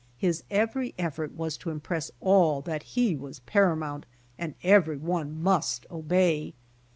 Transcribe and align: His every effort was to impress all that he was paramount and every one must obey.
His 0.17 0.43
every 0.49 0.95
effort 0.97 1.33
was 1.33 1.57
to 1.57 1.69
impress 1.69 2.09
all 2.21 2.61
that 2.61 2.81
he 2.97 3.15
was 3.15 3.41
paramount 3.41 4.07
and 4.35 4.55
every 4.63 4.97
one 4.97 5.39
must 5.39 5.85
obey. 5.91 6.55